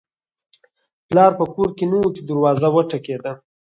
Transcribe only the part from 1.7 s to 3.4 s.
کې نه و چې دروازه وټکېده